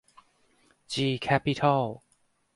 [0.91, 1.85] จี แคปปิตอล